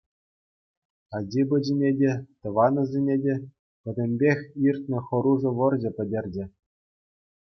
Ачи-пӑчине 1.15 1.89
те, 1.99 2.11
тӑванӗсене 2.41 3.15
те— 3.23 3.33
пӗтӗмпех 3.83 4.39
иртнӗ 4.67 4.99
хӑрушӑ 5.07 5.51
вӑрҫӑ 5.57 5.91
пӗтерчӗ. 5.99 6.45